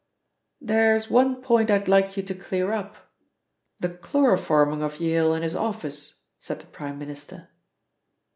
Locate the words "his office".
5.43-6.23